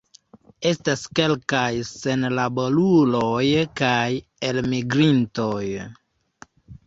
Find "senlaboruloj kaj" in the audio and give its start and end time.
1.89-4.07